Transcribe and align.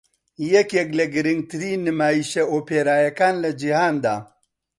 یەکێک 0.53 0.89
لە 0.99 1.05
گرنگترین 1.15 1.79
نمایشە 1.87 2.43
ئۆپێراییەکان 2.51 3.35
لە 3.43 3.49
جیهاندا 3.59 4.15